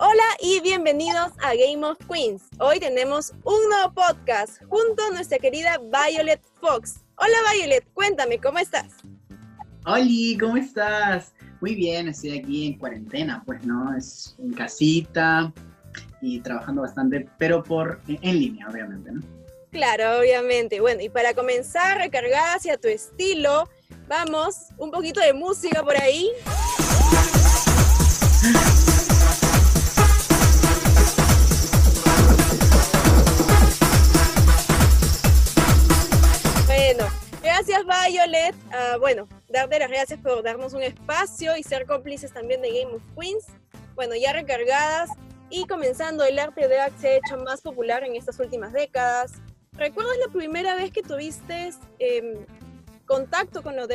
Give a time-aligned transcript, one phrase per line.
[0.00, 2.44] Hola y bienvenidos a Game of Queens.
[2.60, 7.00] Hoy tenemos un nuevo podcast junto a nuestra querida Violet Fox.
[7.16, 8.94] Hola Violet, cuéntame, ¿cómo estás?
[9.84, 10.06] Hola,
[10.38, 11.34] ¿cómo estás?
[11.60, 15.52] Muy bien, estoy aquí en cuarentena, pues no, es en casita
[16.22, 19.20] y trabajando bastante, pero por en línea, obviamente, ¿no?
[19.72, 20.80] Claro, obviamente.
[20.80, 23.68] Bueno, y para comenzar, recargada hacia tu estilo,
[24.06, 26.30] vamos, un poquito de música por ahí.
[39.58, 43.46] Darte las gracias por darnos un espacio y ser cómplices también de Game of Queens.
[43.94, 45.10] Bueno, ya recargadas
[45.50, 49.34] y comenzando, el arte de se ha hecho más popular en estas últimas décadas.
[49.72, 52.44] ¿Recuerdas la primera vez que tuviste em,
[53.06, 53.86] contacto con lo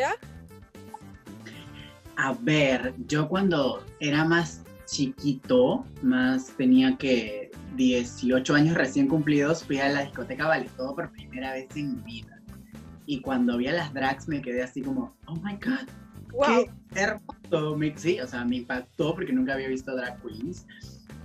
[2.15, 9.79] A ver, yo cuando era más chiquito, más tenía que 18 años recién cumplidos, fui
[9.79, 12.42] a la discoteca Vale Todo por primera vez en mi vida.
[13.05, 15.87] Y cuando vi a las drags me quedé así como, oh my god,
[16.31, 16.65] wow.
[16.93, 17.77] qué hermoso.
[17.77, 20.65] Me, sí, o sea, me impactó porque nunca había visto drag queens.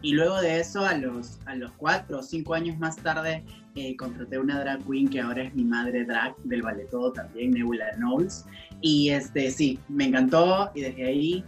[0.00, 3.96] Y luego de eso, a los, a los cuatro o cinco años más tarde, eh,
[3.96, 7.92] contraté una drag queen que ahora es mi madre drag del ballet todo también, Nebula
[7.96, 8.44] Knowles.
[8.80, 11.44] Y este, sí, me encantó y desde ahí,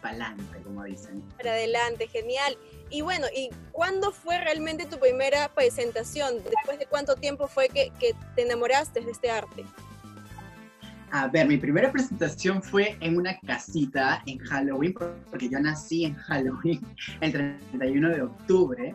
[0.00, 1.22] para adelante, como dicen.
[1.36, 2.56] Para adelante, genial.
[2.90, 6.42] Y bueno, ¿y cuándo fue realmente tu primera presentación?
[6.42, 9.64] ¿Después de cuánto tiempo fue que, que te enamoraste de este arte?
[11.12, 14.94] A ver, mi primera presentación fue en una casita en Halloween,
[15.28, 16.80] porque yo nací en Halloween
[17.20, 18.94] el 31 de octubre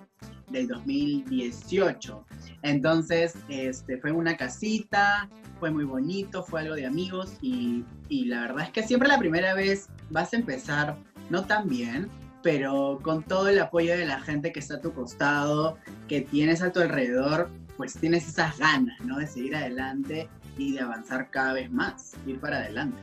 [0.50, 2.26] del 2018.
[2.62, 8.42] Entonces, este, fue una casita, fue muy bonito, fue algo de amigos y, y la
[8.42, 10.96] verdad es que siempre la primera vez vas a empezar
[11.30, 12.08] no tan bien,
[12.42, 15.78] pero con todo el apoyo de la gente que está a tu costado,
[16.08, 19.18] que tienes a tu alrededor, pues tienes esas ganas, ¿no?
[19.18, 22.98] De seguir adelante y de avanzar cada vez más, ir para adelante.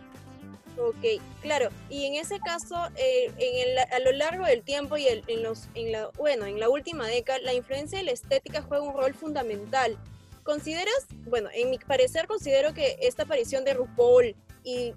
[0.78, 1.68] Ok, claro.
[1.90, 5.68] Y en ese caso, eh, en el, a lo largo del tiempo y en, los,
[5.74, 9.98] la, bueno, en la última década, la influencia de la estética juega un rol fundamental.
[10.42, 14.34] ¿Consideras, bueno, en mi parecer considero que esta aparición de RuPaul
[14.64, 14.94] y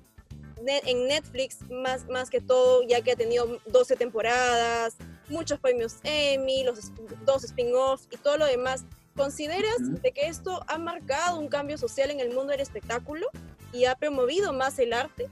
[0.65, 4.95] en Netflix más, más que todo, ya que ha tenido 12 temporadas,
[5.27, 6.91] muchos premios Emmy, los
[7.25, 12.11] dos spin-offs y todo lo demás, ¿Consideras de que esto ha marcado un cambio social
[12.11, 13.27] en el mundo del espectáculo
[13.71, 15.29] y ha promovido más el arte?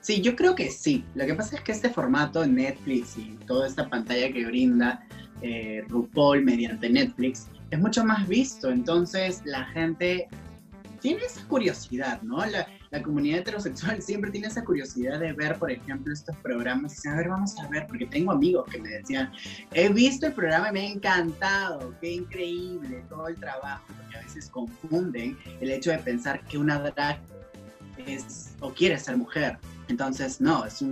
[0.00, 1.04] Sí, yo creo que sí.
[1.14, 5.06] Lo que pasa es que este formato en Netflix y toda esta pantalla que brinda
[5.42, 8.70] eh, RuPaul mediante Netflix es mucho más visto.
[8.70, 10.26] Entonces la gente
[11.00, 12.44] tiene esa curiosidad, ¿no?
[12.46, 16.96] La, la comunidad heterosexual siempre tiene esa curiosidad de ver, por ejemplo, estos programas y
[16.96, 19.32] decir, a ver, vamos a ver, porque tengo amigos que me decían,
[19.72, 24.20] he visto el programa y me ha encantado, qué increíble todo el trabajo, porque a
[24.22, 27.18] veces confunden el hecho de pensar que una drag
[28.06, 29.58] es o quiere ser mujer.
[29.88, 30.82] Entonces, no, es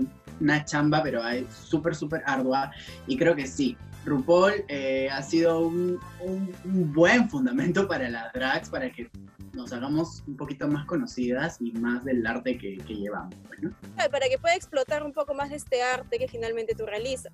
[0.41, 2.73] una chamba, pero hay súper, súper ardua
[3.07, 3.77] y creo que sí.
[4.05, 9.09] RuPaul eh, ha sido un, un buen fundamento para las drags, para que
[9.55, 13.35] nos hagamos un poquito más conocidas y más del arte que, llevamos.
[13.61, 13.75] ¿no?
[14.11, 17.33] Para que pueda explotar un poco más este arte que finalmente tú realizas.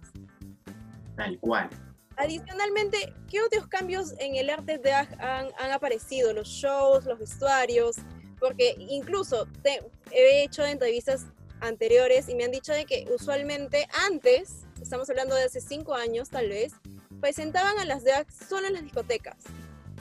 [1.17, 1.69] Tal cual.
[2.17, 6.33] Adicionalmente, ¿qué otros cambios en el arte de han, han aparecido?
[6.33, 7.97] Los shows, los vestuarios,
[8.39, 9.47] porque incluso
[10.11, 11.27] he hecho entrevistas
[11.61, 16.31] anteriores y me han dicho de que usualmente antes, estamos hablando de hace cinco años
[16.31, 16.73] tal vez,
[17.21, 19.37] presentaban a las drag solo en las discotecas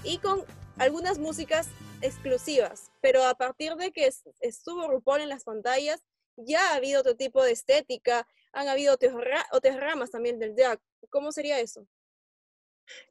[0.04, 0.42] y con
[0.78, 1.68] algunas músicas
[2.02, 4.10] exclusivas, pero a partir de que
[4.42, 6.02] estuvo RuPaul en las pantallas,
[6.38, 10.80] ya ha habido otro tipo de estética, han habido otras ramas también del drag.
[11.10, 11.86] ¿Cómo sería eso?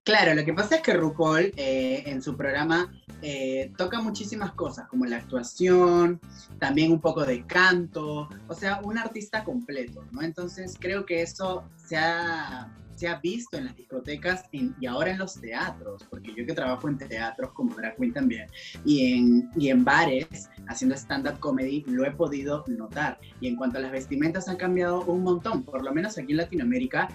[0.02, 4.88] Claro, lo que pasa es que RuPaul eh, en su programa eh, toca muchísimas cosas,
[4.88, 6.20] como la actuación,
[6.58, 10.22] también un poco de canto, o sea, un artista completo, ¿no?
[10.22, 15.18] Entonces creo que eso se ha se ha visto en las discotecas y ahora en
[15.18, 18.48] los teatros, porque yo que trabajo en teatros como drag queen también,
[18.84, 23.20] y en, y en bares haciendo stand-up comedy, lo he podido notar.
[23.40, 26.38] Y en cuanto a las vestimentas han cambiado un montón, por lo menos aquí en
[26.38, 27.08] Latinoamérica,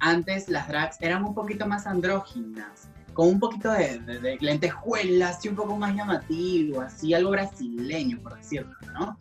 [0.00, 5.48] antes las drags eran un poquito más andróginas, con un poquito de, de, lentejuelas, así
[5.48, 9.18] un poco más llamativo, así algo brasileño, por decirlo, ¿no?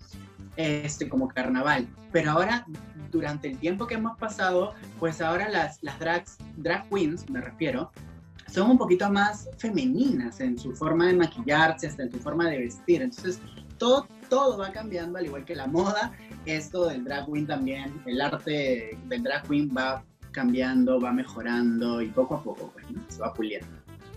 [0.57, 1.87] Este, como carnaval.
[2.11, 2.65] Pero ahora
[3.11, 7.91] durante el tiempo que hemos pasado, pues ahora las, las drags, drag queens, me refiero,
[8.47, 12.59] son un poquito más femeninas en su forma de maquillarse, hasta en su forma de
[12.59, 13.01] vestir.
[13.01, 13.39] Entonces,
[13.77, 16.11] todo, todo va cambiando, al igual que la moda,
[16.45, 22.07] esto del drag queen también, el arte del drag queen va cambiando, va mejorando y
[22.09, 23.67] poco a poco pues, se va puliendo.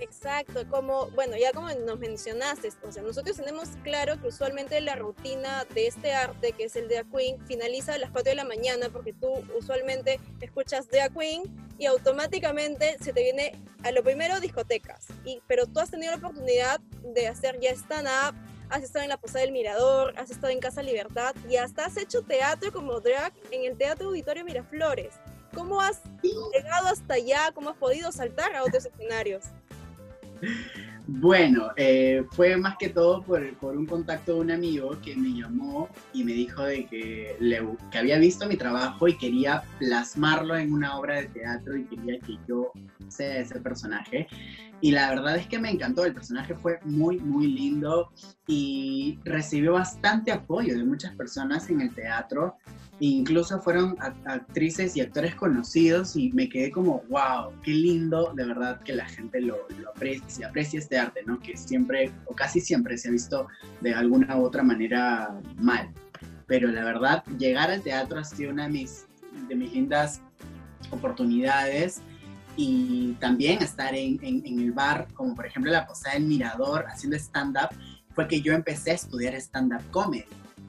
[0.05, 4.97] Exacto, como, bueno, ya como nos mencionaste, o sea, nosotros tenemos claro que usualmente la
[4.97, 8.37] rutina de este arte, que es el de A Queen, finaliza a las 4 de
[8.37, 11.43] la mañana, porque tú usualmente escuchas de A Queen
[11.79, 16.19] y automáticamente se te viene a lo primero discotecas, y, pero tú has tenido la
[16.19, 18.37] oportunidad de hacer ya stand-up,
[18.69, 21.97] has estado en la Posada del Mirador, has estado en Casa Libertad y hasta has
[21.97, 25.15] hecho teatro como drag en el Teatro Auditorio Miraflores.
[25.55, 27.53] ¿Cómo has llegado hasta allá?
[27.55, 29.45] ¿Cómo has podido saltar a otros escenarios?
[31.07, 33.43] Bueno, eh, fue más que todo por,
[33.77, 37.99] un contacto de un amigo que me llamó y me dijo de que, le, que
[37.99, 42.39] había visto mi trabajo y quería plasmarlo en una obra de teatro y quería que
[42.49, 42.73] yo
[43.09, 44.27] sea ese personaje.
[44.85, 48.13] Y la verdad es que me encantó, el personaje fue muy, muy lindo
[48.47, 52.59] y recibió bastante apoyo de muchas personas en el teatro
[53.01, 53.97] incluso fueron
[54.27, 59.07] actrices y actores conocidos y me quedé como, wow, qué lindo de verdad que la
[59.07, 61.41] gente lo, lo aprecie, aprecia este arte, ¿no?
[61.41, 63.49] Que siempre o casi siempre se ha visto
[63.81, 65.89] de alguna u otra manera mal.
[66.47, 69.07] Pero la verdad, llegar al teatro ha sido una de mis,
[69.49, 70.21] de mis lindas
[70.91, 72.03] oportunidades
[72.57, 77.17] y también estar en, en, el bar, como por ejemplo la Posada del Mirador, haciendo
[77.17, 77.71] stand-up,
[78.15, 80.25] fue que yo empecé a estudiar stand-up comedy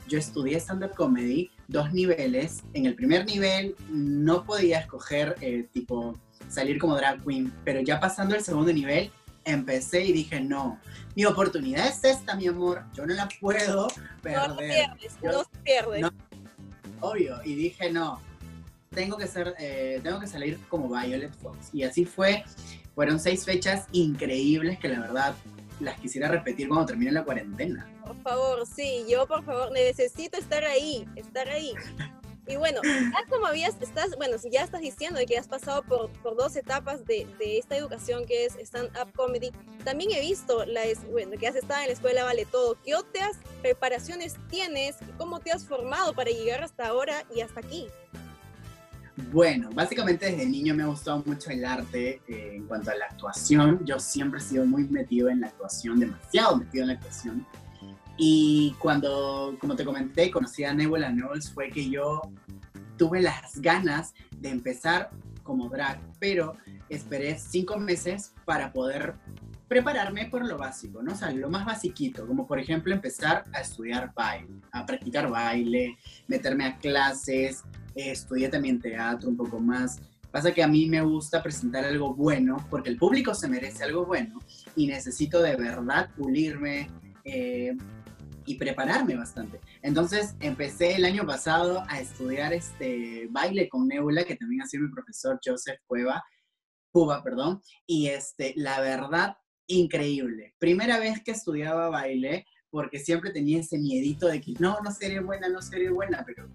[0.08, 2.64] yo estudié stand-up comedy, dos niveles.
[2.74, 6.14] En el primer nivel no podía escoger eh, tipo
[6.48, 9.12] salir como drag queen, pero ya pasando el segundo nivel
[9.46, 10.80] empecé y dije, no,
[11.16, 13.88] mi oportunidad es esta, mi amor, yo no la puedo
[14.22, 14.50] perder.
[14.50, 16.12] No pierdes, no se pierde.
[17.00, 18.20] obvio, y dije, no,
[18.96, 21.70] tengo que, ser, eh, tengo que salir como Violet Fox.
[21.74, 22.44] Y así fue,
[22.96, 25.36] fueron seis fechas increíbles que la verdad
[25.80, 27.88] las quisiera repetir cuando termine la cuarentena.
[28.04, 31.74] Por favor, sí, yo por favor necesito estar ahí, estar ahí.
[32.48, 36.36] Y bueno, ya como habías, estás, bueno, ya estás diciendo que has pasado por, por
[36.38, 39.52] dos etapas de, de, esta educación que es stand-up comedy,
[39.84, 42.78] también he visto la, bueno, que has estado en la escuela Vale Todo.
[42.84, 44.96] ¿Qué otras preparaciones tienes?
[45.18, 47.88] ¿Cómo te has formado para llegar hasta ahora y hasta aquí?
[49.32, 53.06] Bueno, básicamente desde niño me ha gustado mucho el arte eh, en cuanto a la
[53.06, 53.80] actuación.
[53.86, 57.46] Yo siempre he sido muy metido en la actuación, demasiado metido en la actuación.
[58.18, 62.22] Y cuando, como te comenté, conocí a Nebula Knowles, fue que yo
[62.98, 65.12] tuve las ganas de empezar
[65.44, 66.58] como drag, pero
[66.90, 69.16] esperé cinco meses para poder
[69.68, 71.14] prepararme por lo básico, ¿no?
[71.14, 75.98] O sea, lo más basiquito, como por ejemplo empezar a estudiar baile, a practicar baile,
[76.28, 77.64] meterme a clases,
[77.96, 80.00] estudié también teatro un poco más.
[80.32, 84.06] Pasa que a mí me gusta presentar algo bueno, porque el público se merece algo
[84.06, 84.40] bueno
[84.76, 86.90] y necesito de verdad pulirme
[87.24, 87.76] eh,
[88.46, 89.60] y prepararme bastante.
[89.82, 94.84] Entonces empecé el año pasado a estudiar este baile con Nebula, que también ha sido
[94.84, 96.24] mi profesor Joseph Cueva,
[96.92, 100.54] Cuba, perdón, y este, la verdad, increíble.
[100.60, 105.20] Primera vez que estudiaba baile, porque siempre tenía ese miedito de que no, no seré
[105.20, 106.50] buena, no seré buena, pero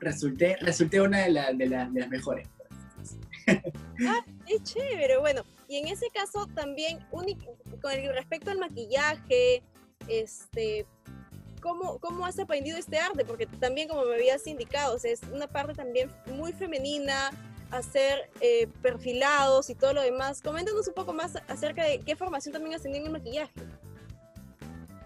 [0.00, 2.48] resulté, resulté una de, de, de las mejores.
[4.06, 5.42] Ah, es chévere, bueno.
[5.68, 7.26] Y en ese caso también, con
[8.14, 9.62] respecto al maquillaje,
[10.08, 10.86] este,
[11.60, 13.24] ¿cómo, ¿cómo has aprendido este arte?
[13.24, 17.30] Porque también, como me habías indicado, es una parte también muy femenina,
[17.70, 20.40] hacer eh, perfilados y todo lo demás.
[20.42, 23.52] Coméntanos un poco más acerca de qué formación también has tenido en el maquillaje.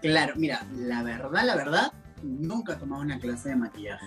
[0.01, 4.05] Claro, mira, la verdad, la verdad, nunca he tomado una clase de maquillaje.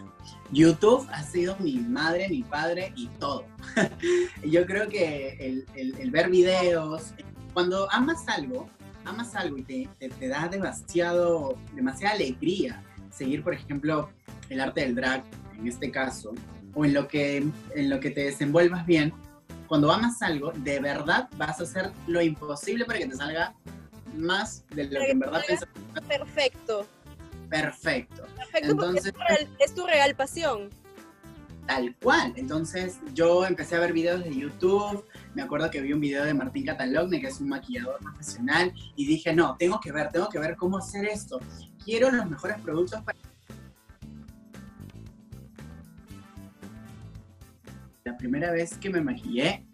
[0.53, 3.45] YouTube ha sido mi madre, mi padre y todo.
[4.45, 7.15] Yo creo que el, ver videos,
[7.55, 8.69] cuando amas algo,
[9.05, 12.83] amas algo y te, te, da demasiado, demasiada alegría
[13.17, 14.11] seguir, por ejemplo,
[14.51, 15.25] el arte del drag,
[15.59, 16.35] en este caso,
[16.77, 17.39] o en lo que,
[17.75, 19.13] en lo que te desenvuelvas bien,
[19.67, 23.55] cuando amas algo, de verdad vas a hacer lo imposible para que te salga
[24.15, 25.69] más de lo que, en verdad piensas.
[26.07, 26.87] Perfecto.
[27.49, 28.27] Perfecto.
[28.37, 29.15] Perfecto, Entonces,
[29.59, 30.69] es tu, real, pasión.
[31.67, 32.35] Tal cual.
[32.37, 35.05] Entonces yo empecé a ver videos de YouTube.
[35.35, 39.07] Me acuerdo que vi un video de Martín Catalogne, que es un maquillador profesional, y
[39.07, 41.41] dije, no, tengo que ver, tengo que ver cómo hacer esto.
[41.83, 43.19] Quiero los mejores productos para...
[48.07, 49.67] La primera vez que me maquillé,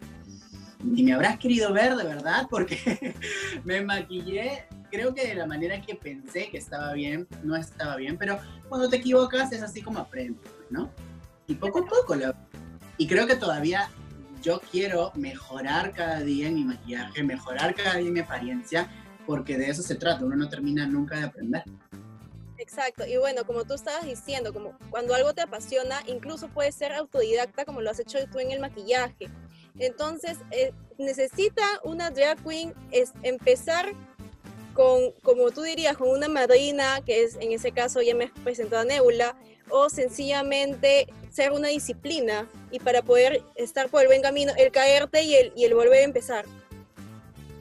[0.83, 3.15] ni me habrás querido ver de verdad, porque
[3.65, 8.17] me maquillé creo que de la manera que pensé que estaba bien, no estaba bien,
[8.17, 8.39] pero
[8.71, 10.91] cuando te equivocas es así como aprendes, ¿no?
[11.47, 12.35] Y poco a poco lo...
[12.97, 13.91] Y creo que todavía
[14.43, 18.89] yo quiero mejorar cada día en mi maquillaje, mejorar cada día en mi apariencia,
[19.27, 21.65] porque de eso se trata, uno no termina nunca de aprender.
[22.73, 26.95] Exacto, y bueno, como tú estabas diciendo, como cuando algo te apasiona, incluso puedes ser
[26.95, 29.29] autodidacta como lo has hecho tú en el maquillaje.
[29.79, 33.93] Entonces, eh, necesita una drag queen es empezar
[34.73, 38.79] con, como tú dirías, con una madrina, que es en ese caso ya me presentó
[38.79, 39.37] a Nebula,
[39.69, 45.25] o sencillamente ser una disciplina y para poder estar por el buen camino, el caerte
[45.25, 46.47] y el, y el volver a empezar.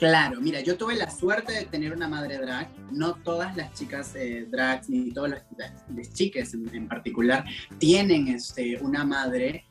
[0.01, 2.67] Claro, mira, yo tuve la suerte de tener una madre drag.
[2.91, 5.43] No todas las chicas eh, drags, ni todas
[5.87, 7.45] las, chicas en, particular,
[7.77, 9.63] tienen este, una madre.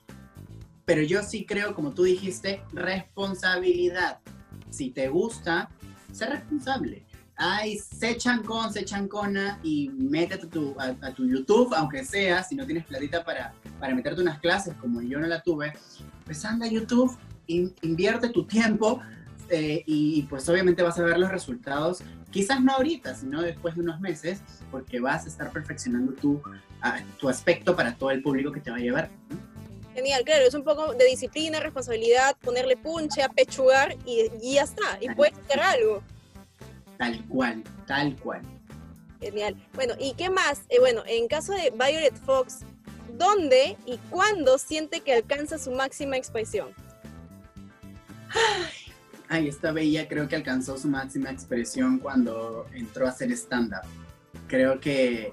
[0.84, 4.20] Pero yo sí creo, como tú dijiste, responsabilidad.
[4.70, 5.68] Si te gusta,
[6.12, 7.04] sé responsable.
[7.34, 10.46] Ay, sé chancón, sé chancona y métete
[10.78, 15.02] a tu, YouTube, aunque sea, si no tienes platita para, para meterte unas clases como
[15.02, 15.72] yo no la tuve,
[16.24, 17.18] pues anda YouTube,
[17.48, 19.02] invierte tu tiempo
[19.50, 23.82] eh, y pues obviamente vas a ver los resultados, quizás no ahorita, sino después de
[23.82, 24.40] unos meses,
[24.70, 26.42] porque vas a estar perfeccionando tu,
[27.18, 29.10] tu aspecto para todo el público que te va a llevar.
[29.94, 34.98] Genial, claro, es un poco de disciplina, responsabilidad, ponerle punche, apechugar y, y ya está,
[35.00, 36.02] y puedes hacer algo.
[36.96, 38.42] Tal cual, tal cual.
[39.20, 39.56] Genial.
[39.74, 40.62] Bueno, ¿y qué más?
[40.68, 42.60] Eh, bueno, en caso de Violet Fox,
[43.18, 46.68] ¿dónde y cuándo siente que alcanza su máxima expresión?
[48.28, 48.89] Ay,
[49.38, 53.86] esta bella creo que alcanzó su máxima expresión cuando entró a hacer stand-up.
[54.48, 55.32] Creo que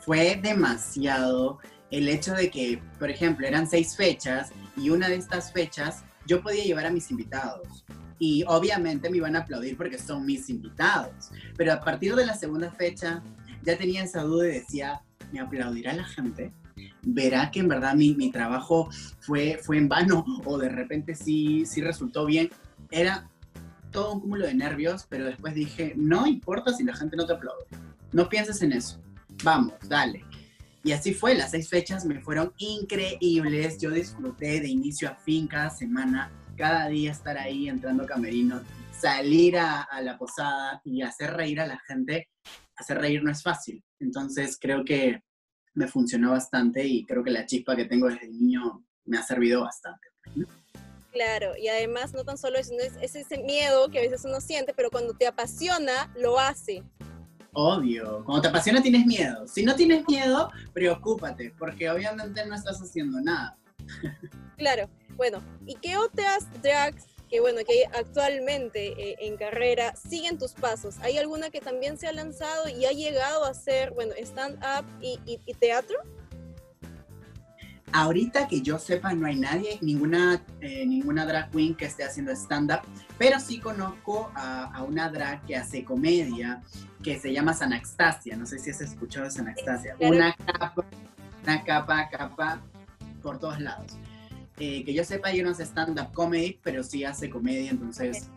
[0.00, 1.58] fue demasiado
[1.90, 6.42] el hecho de que, por ejemplo, eran seis fechas y una de estas fechas yo
[6.42, 7.84] podía llevar a mis invitados.
[8.18, 11.30] Y obviamente me iban a aplaudir porque son mis invitados.
[11.56, 13.22] Pero a partir de la segunda fecha
[13.62, 16.52] ya tenía esa duda y decía, ¿me aplaudirá la gente?
[17.02, 21.64] verá que en verdad mi, mi, trabajo fue, fue en vano o de repente sí,
[21.64, 22.50] sí resultó bien.
[22.90, 23.30] Era
[23.96, 27.32] todo un cúmulo de nervios, pero después dije, no importa si la gente no te
[27.32, 27.64] aplaude,
[28.12, 29.02] no pienses en eso,
[29.42, 30.22] vamos, dale.
[30.84, 35.46] Y así fue, las seis fechas me fueron increíbles, yo disfruté de inicio a fin
[35.46, 38.60] cada semana, cada día estar ahí entrando a camerino,
[38.92, 42.28] salir a, a la posada y hacer reír a la gente,
[42.76, 45.22] hacer reír no es fácil, entonces creo que
[45.72, 49.62] me funcionó bastante y creo que la chispa que tengo desde niño me ha servido
[49.62, 50.08] bastante.
[51.16, 54.74] Claro, y además no tan solo eso, es, ese miedo que a veces uno siente,
[54.76, 56.82] pero cuando te apasiona, lo hace.
[57.54, 59.48] Obvio, cuando te apasiona tienes miedo.
[59.48, 63.56] Si no tienes miedo, preocúpate, porque obviamente no estás haciendo nada.
[64.58, 70.52] Claro, bueno, ¿y qué otras drags que bueno, que actualmente eh, en carrera siguen tus
[70.52, 70.96] pasos?
[71.00, 75.18] ¿Hay alguna que también se ha lanzado y ha llegado a ser, bueno, stand-up y,
[75.24, 75.96] y teatro?
[77.92, 82.32] Ahorita que yo sepa, no hay nadie, ninguna, eh, ninguna drag queen que esté haciendo
[82.32, 82.80] stand-up,
[83.16, 86.62] pero sí conozco a, una drag que hace comedia
[87.02, 88.36] que se llama Sanaxtasia.
[88.36, 89.96] No sé si has escuchado Sanaxtasia.
[90.00, 90.74] Una capa,
[91.44, 92.60] una capa, capa
[93.22, 93.96] por todos lados.
[94.58, 98.28] Eh, que yo sepa, no hace stand-up comedy, pero sí hace comedia, entonces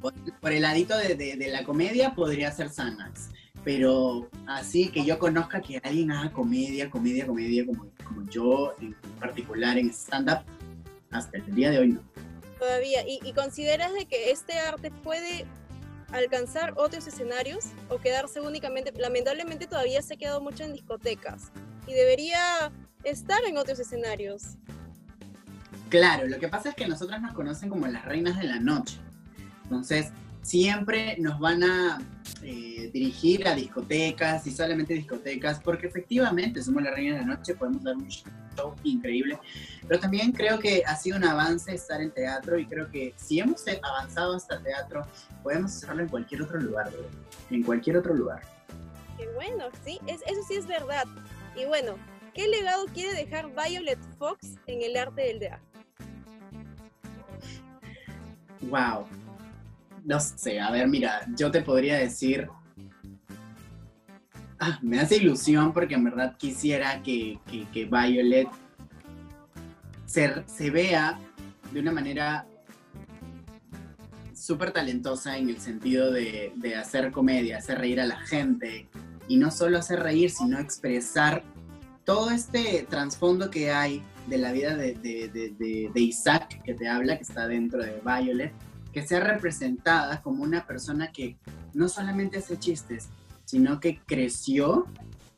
[0.00, 3.30] por, el ladito de, de, la comedia podría ser Sanax
[3.66, 8.94] pero así que yo conozca que alguien haga comedia, comedia, comedia, como, como yo en
[9.20, 10.40] particular en stand-up,
[11.10, 12.00] hasta el día de hoy no.
[12.58, 15.46] Todavía, ¿Y, ¿Y, consideras de que este arte puede
[16.10, 21.50] alcanzar otros escenarios o quedarse únicamente, lamentablemente todavía se ha quedado mucho en discotecas
[21.86, 22.72] y debería
[23.04, 24.56] estar en otros escenarios?
[25.88, 28.96] Claro, lo que pasa es que nosotras nos conocen como las reinas de la noche.
[29.64, 30.12] Entonces,
[30.46, 31.98] siempre nos van a
[32.42, 37.56] eh, dirigir a discotecas y solamente discotecas, porque efectivamente somos la reina de la noche,
[37.56, 39.40] podemos dar un show increíble,
[39.88, 43.40] pero también creo que ha sido un avance estar en teatro y creo que si
[43.40, 45.04] hemos avanzado hasta teatro,
[45.42, 46.92] podemos hacerlo en cualquier otro lugar,
[47.50, 48.40] en cualquier otro lugar.
[49.18, 51.06] Qué bueno, sí, es, eso sí es verdad.
[51.56, 51.96] Y bueno,
[52.34, 55.66] ¿qué legado quiere dejar Violet Fox en el arte del teatro?
[58.62, 59.06] Wow,
[60.06, 62.48] no sé, a ver, mira, yo te podría decir,
[64.60, 67.38] ah, me hace ilusión porque en verdad quisiera que,
[67.74, 68.48] Violet
[70.06, 71.18] se, se vea
[71.72, 72.46] de una manera
[74.32, 78.88] súper talentosa en el sentido de, hacer comedia, hacer reír a la gente
[79.26, 81.42] y no solo hacer reír, sino expresar
[82.04, 87.24] todo este trasfondo que hay de la vida de, de, Isaac que te habla, que
[87.24, 88.52] está dentro de Violet,
[88.96, 91.36] que sea representada como una persona que
[91.74, 93.10] no solamente hace chistes,
[93.44, 94.86] sino que creció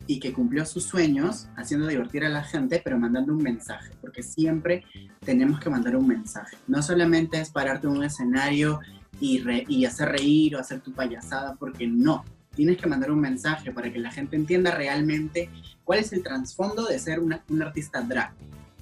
[0.06, 4.22] y que cumplió sus sueños haciendo divertir a la gente, pero mandando un mensaje, porque
[4.22, 4.84] siempre
[5.24, 6.56] tenemos que mandar un mensaje.
[6.68, 8.78] No solamente es pararte en un escenario
[9.20, 12.24] y, hacer reír o hacer tu payasada, porque no.
[12.54, 15.50] Tienes que mandar un mensaje para que la gente entienda realmente
[15.82, 18.32] cuál es el trasfondo de ser un artista drag.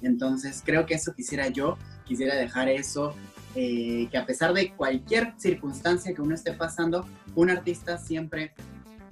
[0.03, 3.13] Entonces creo que eso quisiera yo quisiera dejar eso,
[3.59, 8.53] eh, que a pesar de cualquier circunstancia que uno esté pasando, un artista siempre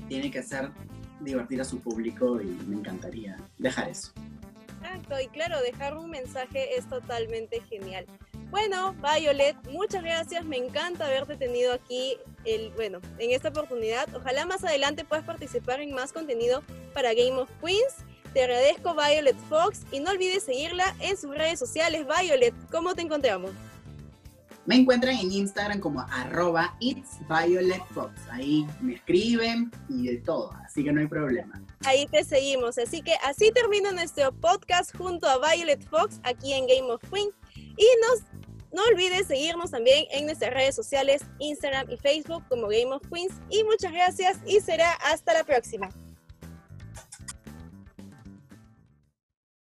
[0.08, 0.70] tiene que hacer
[1.20, 4.12] divertir a su público y me encantaría dejar eso.
[4.82, 8.06] Exacto, y claro, dejar un mensaje es totalmente genial.
[8.52, 10.46] Bueno, Violet, muchas gracias.
[10.46, 14.14] Me encanta haberte tenido aquí el, bueno, en esta oportunidad.
[14.16, 16.62] Ojalá más adelante puedas participar en más contenido
[16.94, 17.96] para Game of Queens.
[18.32, 22.06] Te agradezco Violet Fox y no olvides seguirla en sus redes sociales.
[22.06, 23.50] Violet, ¿cómo te encontramos?
[24.66, 28.14] Me encuentran en Instagram como arroba It's Violet Fox.
[28.32, 31.62] Ahí me escriben y de todo, así que no hay problema.
[31.86, 32.78] Ahí te seguimos.
[32.80, 37.34] Así que así termino nuestro podcast junto a Violet Fox aquí en Game of Queens.
[37.56, 38.24] Y nos,
[38.74, 43.34] no olvides seguirnos también en nuestras redes sociales, Instagram y Facebook como Game of Queens.
[43.52, 45.90] Y muchas gracias y será hasta la próxima.